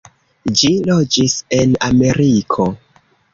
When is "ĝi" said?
0.61-0.71